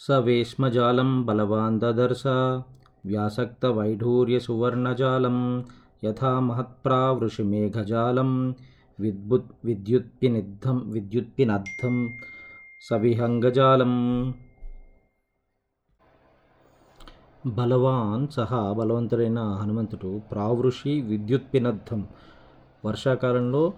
[0.00, 2.26] స వేష్మజాలం బలవాన్ దదర్శ
[3.04, 5.64] వ్యాసక్తవైఢూర్యసువర్ణజాలం
[6.04, 8.56] యథా మహత్ప్రావృషిమేఘజాలం
[8.98, 12.10] విద్భుత్ విద్యుత్పినిద్ధం విద్యుత్పినద్ధం
[12.82, 14.34] సవిహంగజాలం
[17.44, 22.08] బలవాన్ సహా బలవంతుడైన హనుమంతుడు ప్రావృషి విద్యుత్పినద్ధం
[22.84, 23.72] వర్షాకాలంలో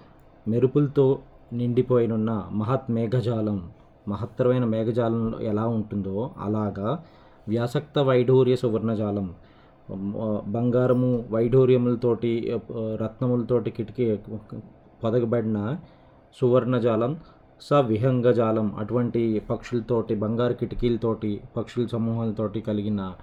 [0.46, 7.04] మెరుపులతో నిండిపోయినున్న మహత్ మేఘజాలం మహత్తరమైన మేఘజాలం ఎలా ఉంటుందో అలాగా
[7.48, 9.34] వ్యాసక్త వైఢూర్య సువర్ణజాలం.
[10.46, 12.60] బంగారము వైఢూర్యములతోటి
[12.96, 14.16] రత్నములతోటి కిటికీ
[15.04, 15.76] పొదగబడిన
[16.40, 17.20] సువర్ణజాలం
[17.62, 23.14] స విహంగజాలం అటువంటి పక్షులతోటి బంగారు కిటికీలతోటి పక్షుల సమూహాలతోటి కలిగిన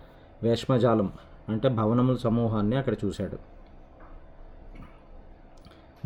[0.43, 1.11] వేష్మజాలం
[1.49, 3.37] అంటే భవనముల సమూహాన్ని అక్కడ చూశాడు.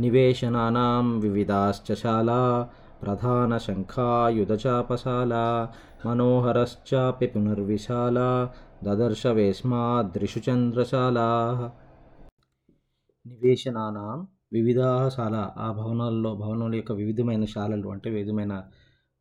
[0.02, 2.70] నివేశనానాం వివిధాశ్చశాలా
[3.04, 5.34] ప్రధాన శంఖాయుధచాపశాల
[6.06, 8.20] మనోహరశ్చాపి పునర్విశాల
[8.84, 11.20] దదర్శ వేస్మాదృషు చంద్రశాల
[13.26, 14.20] నివేశనానాం
[14.54, 18.54] వివిధాశాల ఆ భవనాల్లో భవనాల యొక్క వివిధమైన శాలలు అంటే వివిధమైన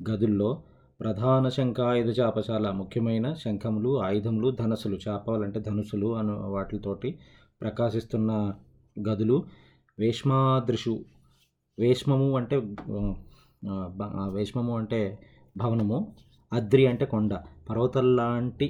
[0.00, 0.50] గదుల్లో
[1.00, 7.10] ప్రధాన శంఖాయుధ చాపశాల ముఖ్యమైన శంఖములు ఆయుధములు ధనస్సులు చాపాలంటే ధనుసులు అను వాటితోటి
[7.62, 8.32] ప్రకాశిస్తున్న
[8.96, 9.36] గదులు.
[9.98, 10.94] వేష్మాదృషు
[11.78, 12.56] వేష్మము అంటే
[14.28, 15.00] వేష్మము అంటే
[15.56, 15.98] భవనము.
[16.52, 17.32] అద్రి అంటే కొండ.
[17.70, 18.66] పర్వతాల్లాంటి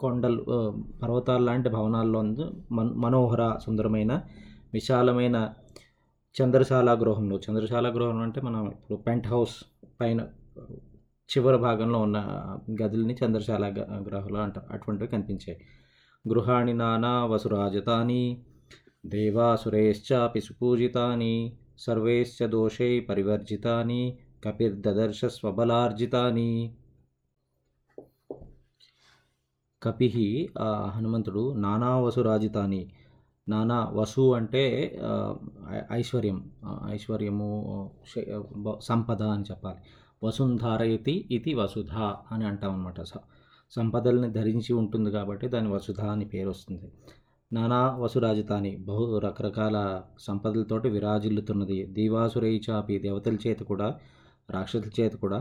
[0.00, 0.42] కొండలు
[1.02, 2.20] పర్వతాల్లాంటి భవనాల్లో
[2.72, 4.12] మన్ మనోహర సుందరమైన
[4.74, 5.36] విశాలమైన
[6.36, 7.36] చంద్రశాల గృహంలో.
[7.36, 9.56] చంద్రశాల గృహం అంటే మనం ఇప్పుడు పెంట్ హౌస్
[10.00, 10.20] పైన
[11.30, 12.18] చివరి భాగంలో ఉన్న
[12.82, 13.64] గదుల్ని చంద్రశాల
[14.06, 15.58] గృహాలు అంటారు అటువంటివి కనిపించాయి.
[16.28, 18.22] గృహాణి నానా వసురాజతాని
[19.06, 21.34] దేవాసురేశ్చాపి సుపూజితాని
[21.78, 26.74] సర్వేశ్చ దోషై పరివర్జితాని కపిర్దదర్శ స్వబలార్జితాని
[29.82, 30.08] కపి
[30.94, 32.92] హనుమంతుడు నానా వసురాజితాని
[33.48, 34.62] నానా వసు అంటే
[35.92, 36.50] ఐశ్వర్యం
[36.88, 37.48] ఐశ్వర్యము
[38.80, 39.78] సంపద అని చెప్పాలి.
[40.24, 41.92] వసుంధారయతి ఇది వసుధ
[42.32, 43.00] అని అంటాం అనమాట
[43.70, 46.92] సంపదల్ని ధరించి ఉంటుంది కాబట్టి దాని వసుధ అని పేరు వస్తుంది
[47.54, 51.86] నానా వసురాజధాని బహు రకరకాల సంపదలతోటి విరాజిల్లుతున్నది.
[51.86, 53.88] దీవాసురై చాపి దేవతల చేత కూడా
[54.50, 55.38] రాక్షసుల చేత కూడా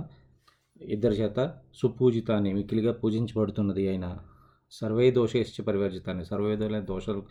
[0.82, 1.40] ఇద్దరి చేత
[1.76, 4.18] సుపూజితాన్ని మిక్కిలిగా పూజించబడుతున్నది అయిన
[4.72, 6.26] సర్వే దోషేశ్చ పరివర్జితాన్ని.
[6.26, 7.24] సర్వేదోల దోషలు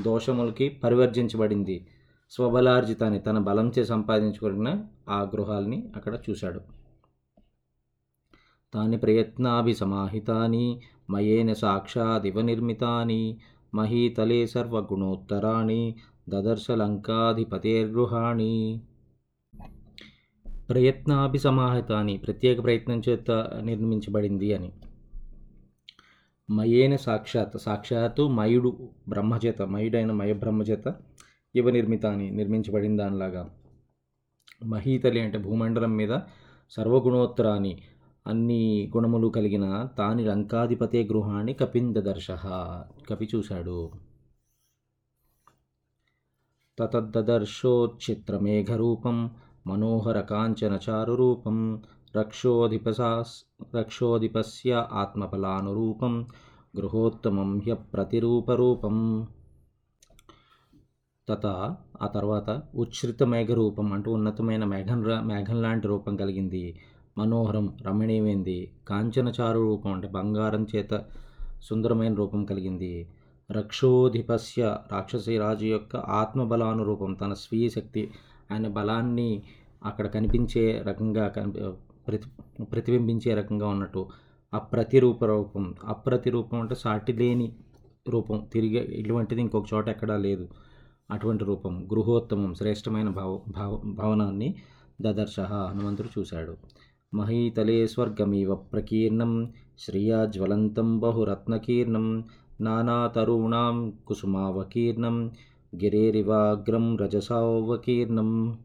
[0.00, 1.86] దోషములకి పరివర్జించబడింది
[2.30, 3.20] స్వబలార్జితాన్ని.
[3.20, 4.68] తన బలంచే సంపాదించుకున్న
[5.08, 6.60] ఆ గృహాల్ని అక్కడ చూశాడు.
[8.74, 10.66] తాని ప్రయత్నాభి సమాహితాని
[11.10, 13.22] మయేన సాక్షాదివ నిర్మితాని
[13.74, 15.94] మహీతలే సర్వగుణోత్తరాణి
[16.28, 18.80] దదర్శ లంకాధిపతేర్గృహాణి
[20.70, 24.72] ప్రయత్నాభిసమాహితాని ప్రత్యేక ప్రయత్నం చేత నిర్మించబడింది అని.
[26.50, 30.94] మయేన సాక్షాత్ సాక్షాత్తు మయుడు బ్రహ్మచేత మయుడైన మయ బ్రహ్మచేత
[31.54, 33.50] ఇవ నిర్మితాన్ని నిర్మించబడింది దానిలాగా
[34.64, 36.20] మహీతలి అంటే భూమండలం మీద
[36.70, 37.78] సర్వగుణోత్తరాన్ని
[38.26, 42.26] అన్ని గుణములు కలిగిన తాని లంకాధిపతే గృహాన్ని కపిందదర్శ.
[43.10, 43.90] కపి చూశాడు.
[46.78, 49.30] తతద్దర్శోచిత్రమేఘరూపం
[49.66, 51.82] మనోహర కాంచనచారురూపం
[52.16, 53.24] రక్షోధిపసా
[53.76, 56.26] రక్షోధిపస్య ఆత్మఫలానురూపం
[56.76, 59.28] గృహోత్తమం హ్యప్రతిరూపరూపం
[61.28, 66.80] తత ఆ తర్వాత ఉచ్ఛ్రిత మేఘరూపం అంటూ ఉన్నతమైన మేఘం మేఘం లాంటి రూపం కలిగింది.
[67.18, 68.58] మనోహరం రమణీయమైంది.
[68.88, 70.92] కాంచనచారు రూపం అంటే బంగారం చేత
[71.62, 72.92] సుందరమైన రూపం కలిగింది.
[73.50, 78.10] రక్షోధిపస్య రాక్షసి రాజు యొక్క ఆత్మబలానురూపం తన స్వీయ శక్తి
[78.52, 79.42] ఆయన బలాన్ని
[79.84, 81.60] అక్కడ కనిపించే రకంగా కనిపి
[82.08, 82.28] ప్రతి
[82.64, 84.02] ప్రతిబింబించే రకంగా ఉన్నట్టు.
[84.54, 87.46] అప్రతిరూప రూపం అప్రతిరూపం అంటే సాటి లేని
[88.08, 88.48] రూపం.
[88.52, 90.48] తిరిగి ఇటువంటిది ఇంకొక చోట ఎక్కడా లేదు.
[91.10, 94.48] అటువంటి రూపం గృహోత్తమం శ్రేష్టమైన భావ భావ భవనాన్ని
[95.00, 96.54] దదర్శ హనుమంతుడు చూశాడు.
[97.14, 102.24] మహీతలే స్వర్గమీవ ప్రకీర్ణం శ్రియా జ్వలంతం బహురత్నకీర్ణం
[102.60, 105.30] నానాతరుణాం కుసుమావకీర్ణం
[105.76, 108.58] గిరేరివాగ్రం రజసావకీర్ణం.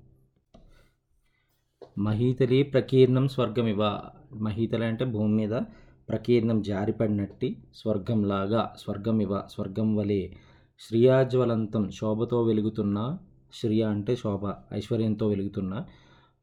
[1.97, 3.99] మహీతలి ప్రకీర్ణం స్వర్గమివ.
[4.33, 5.61] మహీతలి అంటే భూమి మీద
[6.09, 10.29] ప్రకీర్ణం జారిపడినట్టి స్వర్గంలాగా స్వర్గమివ స్వర్గం వలె
[10.79, 13.17] శ్రియాజ్వలంతం శోభతో వెలుగుతున్న
[13.53, 15.85] శ్రియ అంటే శోభ ఐశ్వర్యంతో వెలుగుతున్న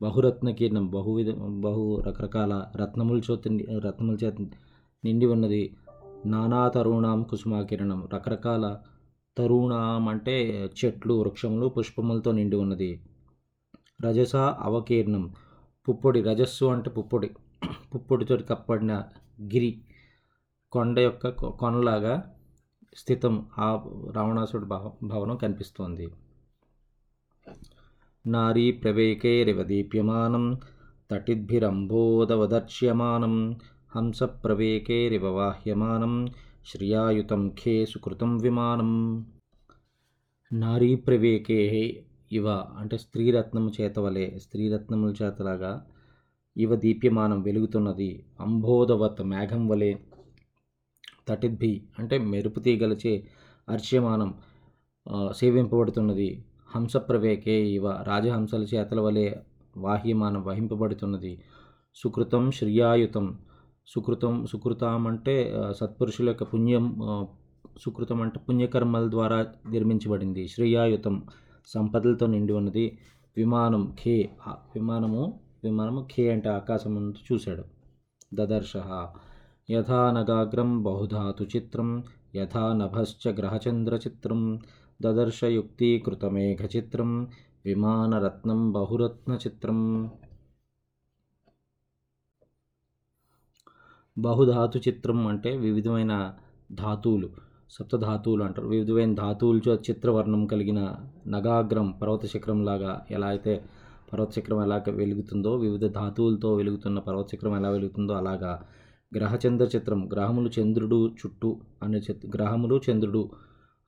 [0.03, 4.35] బహురత్న కిరణం బహువిధ బహు రకరకాల రత్నముల చేత రత్నముల చేత
[5.05, 5.77] నిండి ఉన్నది.
[6.27, 8.79] నానా తరుణాం కుసుమాకిరణం రకరకాల
[9.39, 13.01] తరుణాం అంటే చెట్లు వృక్షములు పుష్పములతో నిండి ఉన్నది.
[14.05, 15.35] రజస అవకీర్ణం
[15.89, 17.31] పుప్పొడి రజస్సు అంటే పుప్పొడి.
[17.95, 19.03] పుప్పొడితో కప్పడిన
[19.43, 19.81] గిరి
[20.73, 22.35] కొండ యొక్క కొ- కొనలాగా
[22.97, 26.09] స్థితం ఆ రావణాసుడి భవ భవనం కనిపిస్తోంది.
[28.25, 30.61] నారీ ప్రవేకేరివ దీప్యమానం
[31.11, 33.57] తటిద్భిరంబోదవదర్శ్యమానం
[33.93, 36.29] హంస ప్రవేకేరివ వాహ్యమానం
[36.67, 39.25] శ్రియాయుతం ఖే సుకృతం విమానం
[40.51, 41.61] నారీ ప్రవేకే
[42.33, 42.49] ఇవ
[42.81, 45.85] అంటే స్త్రీరత్నము చేతవలే స్త్రీరత్నముల చేతలాగా
[46.57, 48.25] ఇవ దీప్యమానం వెలుగుతున్నది.
[48.41, 49.95] అంబోధవత్ మేఘం వలె
[51.29, 53.29] తటిద్భి అంటే మెరుపు తీగలచే
[53.69, 54.35] అర్చ్యమానం
[55.33, 56.45] సేవింపబడుతున్నది.
[56.77, 59.35] హంస ప్రవేకే ఇవ రాజహంసల చేతల వలె
[59.77, 61.43] వాహ్యమానం వహింపబడుతున్నది.
[61.95, 63.39] సుకృతం శ్రియాయుతం.
[63.87, 66.85] సుకృతం సుకృతం అంటే సత్పురుషుల యొక్క పుణ్యం
[67.85, 70.49] సుకృతం అంటే పుణ్యకర్మల ద్వారా నిర్మించబడింది.
[70.49, 71.23] శ్రేయాయుతం
[71.67, 72.99] సంపదలతో నిండి ఉన్నది.
[73.37, 74.31] విమానం ఖే
[74.75, 77.65] విమానము విమానము ఖే అంటే ఆకాశం ముందు చూశాడు.
[78.35, 78.73] దదర్శ.
[79.71, 82.03] యథా నగాగ్రం బహుధాతు చిత్రం
[82.37, 84.59] యథా నభశ్చ గ్రహచంద్ర చిత్రం
[85.05, 87.11] దదర్శ యుక్తీకృతమేఘ చిత్రం
[87.65, 89.79] విమానరత్నం బహురత్న చిత్రం
[94.17, 96.35] బహుధాతు చిత్రం అంటే వివిధమైన
[96.73, 97.29] ధాతువులు
[97.71, 98.67] సప్తధాతువులు అంటారు.
[98.67, 100.81] వివిధమైన ధాతువులతో చిత్రవర్ణం కలిగిన
[101.27, 103.55] నగాగ్రం పర్వత శిఖరం లాగా ఎలా అయితే
[104.13, 108.53] పర్వత శిఖరం ఎలా వెలుగుతుందో వివిధ ధాతువులతో వెలుగుతున్న పర్వత శిఖరం ఎలా వెలుగుతుందో అలాగా
[109.13, 111.51] గ్రహచంద్ర చిత్రం గ్రహములు చంద్రుడు చుట్టూ
[111.83, 113.23] అనే చిత్ర గ్రహములు చంద్రుడు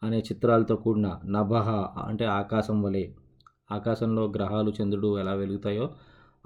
[0.07, 1.69] అనే చిత్రాలతో కూడిన నభహ
[2.07, 3.05] అంటే ఆకాశం వలె
[3.73, 5.87] ఆకాశంలో గ్రహాలు చంద్రుడు ఎలా వెలుగుతాయో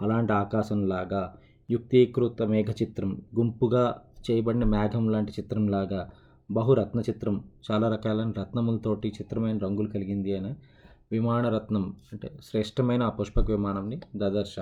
[0.01, 1.23] అలాంటి ఆకాశంలాగా
[1.71, 3.85] యుక్తీకృత మేఘ చిత్రం గుంపుగా
[4.25, 6.01] చేయబడిన మేఘం లాంటి చిత్రంలాగా
[6.51, 7.37] బహురత్న చిత్రం
[7.69, 10.53] చాలా రకాలైన రత్నములతోటి చిత్రమైన రంగులు కలిగింది అని
[11.13, 14.57] విమాన రత్నం అంటే శ్రేష్టమైన ఆ పుష్పక విమానంని దదర్శ.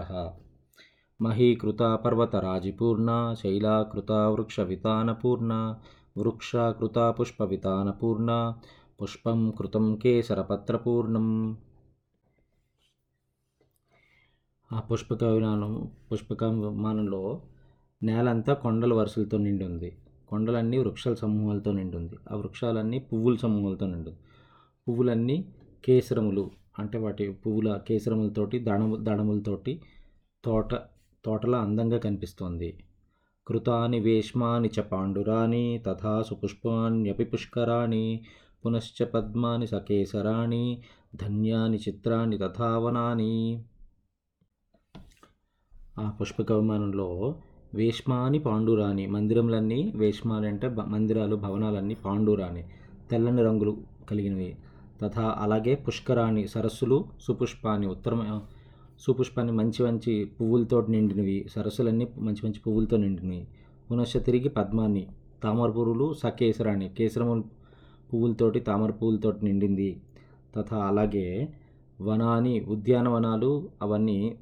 [1.21, 3.11] మహీకృత పర్వతరాజిపూర్ణ
[3.43, 5.53] శైలాకృత వృక్ష వితానపూర్ణ
[6.19, 8.31] వృక్షాకృత పుష్ప వితానపూర్ణ
[9.01, 11.57] పుష్పం కృతం కేసరపత్రపూర్ణం.
[14.73, 17.21] ఆ పుష్పక విమానం పుష్పక విమానంలో
[18.03, 19.91] నేలంతా కొండల వరుసలతో నిండి ఉంది
[20.29, 24.11] కొండలన్నీ వృక్షాల సమూహాలతో నిండి ఉంది ఆ వృక్షాలన్నీ పువ్వుల సమూహాలతో నిండి
[24.87, 25.53] పువ్వులన్నీ
[25.85, 29.83] కేసరములు అంటే వాటి పువ్వుల కేసరములతోటి దడము దడములతోటి
[30.45, 30.75] తోట
[31.25, 32.85] తోటలా అందంగా కనిపిస్తోంది.
[33.47, 38.05] కృతాని వేష్మాని చ పాండురాని తథా సుపుష్పాన్యపి పుష్కరాణి
[38.67, 40.83] పునశ్చ పద్మాని సకేసరాణి
[41.15, 43.65] ధన్యాని చిత్రాన్ని తథావనాని.
[45.99, 47.35] ఆ పుష్పక విమానంలో
[47.75, 52.65] వేష్మాని పాండురాణి మందిరంలన్నీ వేష్మాలు అంటే మందిరాలు భవనాలన్నీ పాండురాణి.
[53.11, 54.57] తెల్లని రంగులు కలిగినవి.
[55.01, 58.43] తథా అలాగే పుష్కరాణి సరస్సులు సుపుష్పాని ఉత్తరం
[58.99, 61.47] సుపుష్పాన్ని మంచి మంచి పువ్వులతో నిండినవి.
[61.55, 63.49] సరస్సులన్నీ మంచి మంచి పువ్వులతో నిండినవి.
[63.91, 65.07] పునశ్చ తిరిగి పద్మాన్ని
[65.43, 67.58] తామర పువ్వులు సకేసరాణి కేసరములు
[68.13, 70.01] పువ్వులతోటి తామర పువ్వులతోటి నిండింది.
[70.57, 71.49] తథా అలాగే
[72.01, 74.37] వనాని ఉద్యానవనాలు అవన్నీ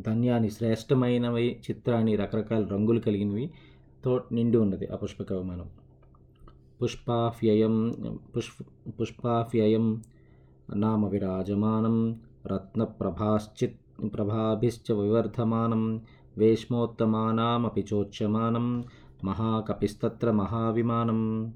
[0.00, 3.50] ధన్యాన్ని శ్రేష్టమైనవి చిత్రాన్ని రకరకాల రంగులు కలిగినవి
[4.04, 5.68] తో నిండి ఉన్నది ఆ పుష్పక విమానం.
[6.82, 7.74] పుష్పాఫ్యయం
[8.36, 8.64] పుష్ప
[9.00, 10.02] పుష్పాఫ్యయం
[10.76, 13.76] నామ విరాజమానం రత్నప్రభాశ్చిత్
[14.14, 16.00] ప్రభాభిశ్చ వివర్ధమానం
[16.38, 18.84] వేష్మోత్తమానామపి చోచ్యమానం
[19.24, 21.52] మహాకపిస్తత్ర మహావిమానం.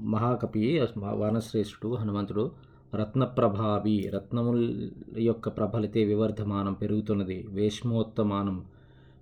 [0.00, 0.80] మహాకపి
[1.10, 2.50] వనశ్రేష్ఠుడు హనుమంతుడు
[2.94, 8.64] రత్నప్రభావి రత్నముల యొక్క ప్రభలితే వివర్ధమానం పెరుగుతున్నది వేష్మోత్తమానం.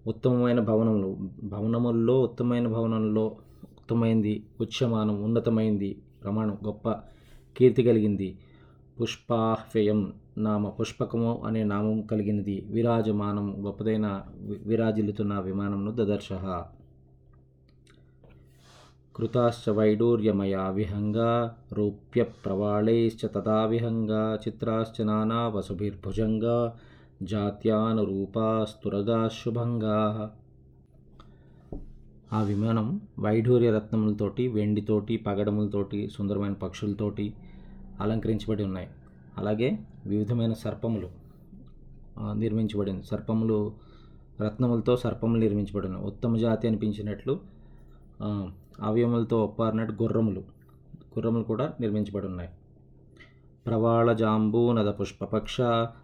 [0.07, 3.27] ఉత్తమమైన భవనములు భవనముల్లో ఉత్తమమైన భవనంలో
[3.63, 6.91] ఉత్తమైంది ఉచ్చమానం ఉన్నతమైంది ప్రమాణం గొప్ప
[7.57, 8.39] కీర్తి కలిగింది.
[9.01, 14.23] పుష్పాహ్వయం నామ పుష్పకము అనే నామం కలిగినది విరాజమానం గొప్పదైన
[14.67, 16.29] విరాజిల్లుతున్న విమానంను దదర్శ.
[19.17, 26.77] కృతాశ్చ వైడూర్యమయా విహంగా రూప్య ప్రవాళైశ్చ తదా విహంగా చిత్రాశ్చ నానా వసుభిర్భుజంగా
[27.23, 30.31] జాత్యానురూపాస్తురగా శుభంగా.
[32.33, 37.35] ఆ విమానం వైఢూర్య రత్నములతోటి వెండితోటి పగడములతోటి సుందరమైన పక్షులతోటి
[38.01, 38.89] అలంకరించబడి ఉన్నాయి.
[39.39, 41.09] అలాగే వివిధమైన సర్పములు
[42.35, 43.73] నిర్మించబడింది సర్పములు
[44.41, 47.41] రత్నములతో సర్పములు నిర్మించబడిన ఉత్తమ జాతి అనిపించినట్లు
[48.83, 50.41] అవయములతో ఒప్పారినట్టు గుర్రములు.
[51.05, 52.51] గుర్రములు కూడా నిర్మించబడి ఉన్నాయి.
[53.67, 55.57] ప్రవాళ జాంబూనద పుష్పపక్ష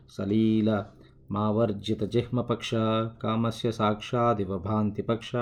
[0.09, 0.85] సలీల
[1.31, 2.75] మావర్జిత జిహ్మపక్ష
[3.23, 5.33] కామస్య సాక్షాదివ భాంతి పక్ష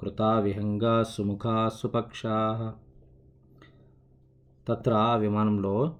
[0.00, 2.74] కృతా విహంగా సుముఖా సుపక్షా
[4.68, 5.96] తత్ర విమానంలో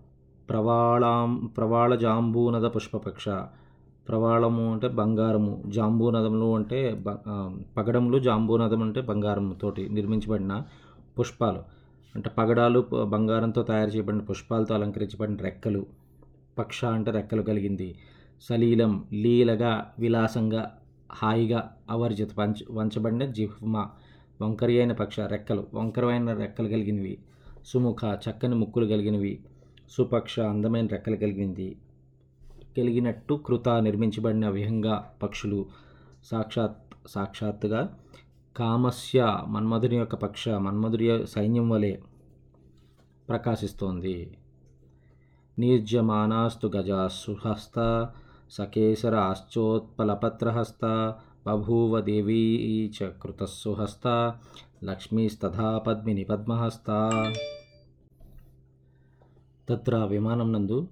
[0.49, 3.29] ప్రవాళాం ప్రవాళ జాంబూనద పుష్పపక్ష
[4.09, 5.53] ప్రవాళము అంటే బంగారము.
[5.67, 6.79] జాంబూనదములు అంటే
[7.77, 10.63] పగడములు జాంబూనదం అంటే బంగారంతోటి నిర్మించబడిన
[11.19, 11.63] పుష్పాలు.
[12.15, 12.81] అంటే పగడాలు
[13.15, 15.83] బంగారంతో తయారు చేయబడిన పుష్పాలతో అలంకరించబడిన రెక్కలు.
[16.59, 17.89] పక్ష అంటే రెక్కలు కలిగింది.
[18.43, 20.63] సలీలం లీలగా విలాసంగా
[21.13, 21.61] హాయిగా
[21.91, 23.77] అవర్జిత వంచ వంచబడిన జిహ్మ
[24.43, 25.67] వంకరి అయిన పక్ష రెక్కలు.
[25.75, 27.15] వంకరమైన రెక్కలు కలిగినవి.
[27.67, 29.35] సుముఖ చక్కని ముక్కులు కలిగినవి.
[29.91, 31.69] సుపక్ష అందమైన రెక్కలు కలిగింది.
[32.77, 35.67] కలిగినట్టు కృత నిర్మించబడిన విహంగా పక్షులు
[36.25, 37.99] సాక్షాత్ సాక్షాత్తుగా
[38.57, 41.97] కామస్య మన్మధుని యొక్క పక్ష మన్మధుడి సైన్యం వలె
[43.29, 44.37] ప్రకాశిస్తోంది.
[45.59, 48.09] నిర్జమానాస్తు గజా సుహస్త
[48.51, 51.15] సకేసరాశ్చోత్పలపత్రహస్త
[51.47, 54.35] బభూవ దేవీ చ కృతస్సుహస్త
[54.85, 57.11] లక్ష్మీస్తథా పద్మిని పద్మహస్త.
[59.69, 60.89] తత్ర విమానం నందు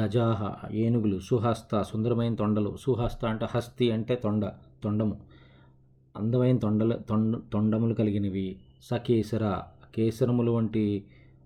[0.00, 2.76] గజాహ ఏనుగులు సుహస్త సుందరమైన తొండలు.
[2.80, 4.46] సుహస్త అంటే హస్తి అంటే తొండ
[4.84, 5.16] తొండము.
[6.16, 8.56] అందమైన తొండల తొండ తొండములు కలిగినవి.
[8.82, 9.62] సకేసర
[9.94, 11.04] కేసరములు వంటి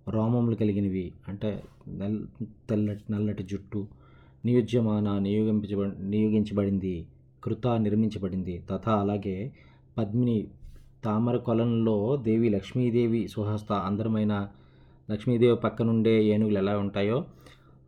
[0.09, 1.13] రోమములు కలిగినవి.
[1.29, 2.27] అంటే నల్
[2.71, 3.87] తెల్లటి నల్లటి జుట్టు.
[4.45, 7.07] నియోజ్యమాన నియోగించబ నియోగించబడింది.
[7.45, 8.65] కృత నిర్మించబడింది.
[8.71, 9.53] తథా అలాగే
[9.99, 10.47] పద్మిని
[11.05, 14.49] తామర కొలంలో దేవి లక్ష్మీదేవి సుహస్త అందరమైన
[15.11, 17.25] లక్ష్మీదేవి పక్కనుండే ఏనుగులు ఎలా ఉంటాయో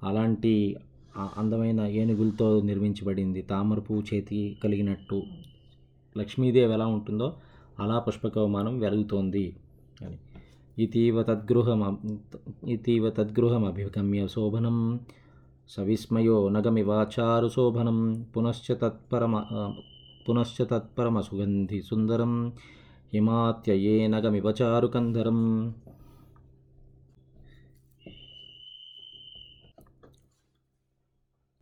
[0.03, 0.77] అలాంటి
[1.37, 3.43] అందమైన ఏనుగులతో నిర్మించబడింది.
[3.43, 5.23] తామర పువ్వు చేతి కలిగినట్టు.
[6.19, 7.37] లక్ష్మీదేవి ఎలా ఉంటుందో
[7.81, 9.57] అలా పుష్పకవమానం వెలుగుతోంది
[10.07, 10.17] అని.
[10.83, 11.99] ఇతీవ తద్గృహం
[12.69, 15.01] ఇతీవ తద్గృహం అభిగమ్య శోభనం.
[15.69, 18.27] సవిస్మయో నగమివాచారు శోభనం.
[18.37, 19.43] పునశ్చ తత్పరమ
[20.29, 22.53] పునశ్చ తత్పరమ సుగంధి సుందరం.
[23.15, 25.75] హిమాత్యయే నగమివచారు కందరం.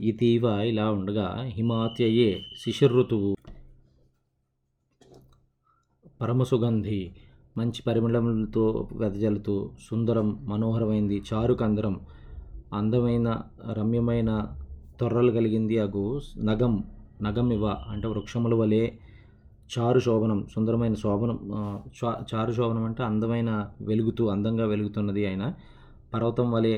[0.05, 2.31] ఇతీవ ఇలా ఉండగా హిమాత్యయే
[2.63, 3.31] శిశిర్ఋతువు
[6.21, 6.99] పరమసుగంధి
[7.57, 11.17] మంచి పరిమళములతో వెదజల్లుతూ సుందరం మనోహరమైంది.
[11.29, 11.97] చారు కందరం
[12.73, 13.29] అందమైన
[13.73, 14.31] రమ్యమైన
[15.01, 16.05] తొర్రలు కలిగింది అగు
[16.45, 16.75] నగం
[17.23, 18.83] నగం ఇవ అంటే వృక్షముల వలె
[19.71, 21.39] చారు శోభనం సుందరమైన శోభనం
[22.31, 25.45] చారు శోభనం అంటే అందమైన వెలుగుతూ అందంగా వెలుగుతున్నది ఆయన
[26.15, 26.75] పర్వతం వలె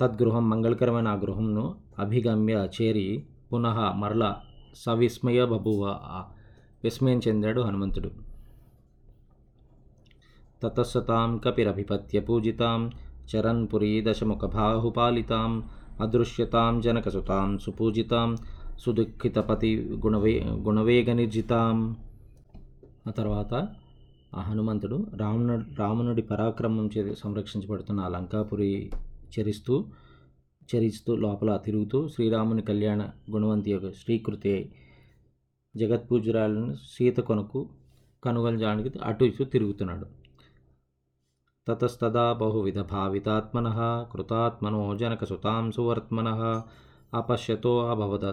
[0.00, 1.62] తద్గృహం మంగళకరమైన ఆ గృహంను
[1.98, 3.04] అభిగమ్య చేరి
[3.52, 4.24] పునః మరల
[4.76, 5.82] సవిస్మయ బభువ
[6.84, 8.10] విస్మయం చెందాడు హనుమంతుడు.
[10.62, 12.82] తతస్సతాం కపిరభిపత్య పూజితాం
[13.30, 15.52] చరన్పురీ దశముఖబాహుపాలితాం
[16.00, 18.30] అదృశ్యతాం జనకసుతాం సుపూజితాం
[18.78, 19.72] సుదుఃఖితపతి
[20.04, 20.34] గుణవే
[20.66, 21.76] గుణవేగనిర్జితాం
[23.08, 23.52] ఆ తర్వాత
[24.34, 28.72] ఆ హనుమంతుడు రావణుడు రావణుడి పరాక్రమం చే సంరక్షించబడుతున్న ఆ లంకాపురి
[29.40, 29.84] చరిస్తూ
[30.76, 34.72] చరిస్తూ లోపల తిరుగుతూ శ్రీరాముని కళ్యాణ గుణవంతి యొక్క శ్రీకృతి
[35.76, 37.68] జగత్పూజురాలను సీత కొనకు
[38.24, 40.06] కనుగొనడానికి అటు ఇటు తిరుగుతున్నాడు.
[41.68, 43.68] తతస్తదా బహువిధ భావితాత్మన
[44.12, 46.62] కృతాత్మనో జనకసుతాం సువర్త్మన
[47.14, 48.24] అపశ్యతో అభవద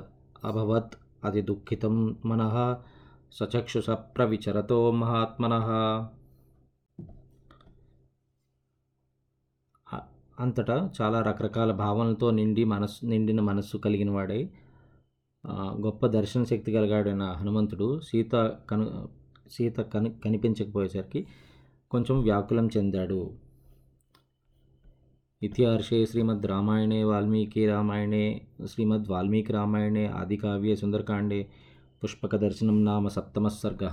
[0.43, 0.93] అభవత్
[1.23, 2.75] అతి దుఃఖితం మన
[3.31, 5.53] సచక్షుష ప్రవిచరతో మహాత్మన।
[10.39, 14.41] అంతటా చాలా రకరకాల భావనలతో నిండి మనస్సు నిండిన మనస్సు కలిగిన వాడై
[15.81, 18.35] గొప్ప దర్శన శక్తి కలిగాడైన హనుమంతుడు సీత
[18.69, 18.85] కను
[19.51, 21.21] సీత కని కనిపించకపోయేసరికి
[21.91, 23.21] కొంచెం వ్యాకులం చెందాడు.
[25.41, 28.25] ఇతిహార్షే శ్రీమద్ రామాయణే వాల్మీకి రామాయణే
[28.65, 31.47] శ్రీమద్ వాల్మీకి రామాయణే ఆదికావ్యే సుందరకాండే
[32.03, 33.83] పుష్పక దర్శనం నామ సప్తమ సర్గ